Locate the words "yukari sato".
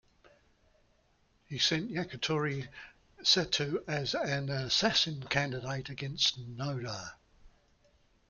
1.91-3.83